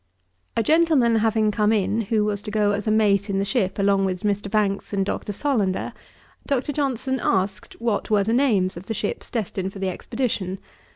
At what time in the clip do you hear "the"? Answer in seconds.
3.37-3.45, 8.23-8.33, 8.87-8.95, 9.77-9.89